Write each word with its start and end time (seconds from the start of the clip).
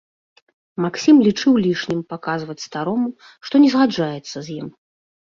Максім 0.83 1.15
лічыў 1.25 1.59
лішнім 1.65 1.99
паказваць 2.13 2.55
старому, 2.67 3.09
што 3.49 3.55
не 3.65 3.69
згаджаецца 3.75 4.37
з 4.49 4.57
ім. 4.59 4.67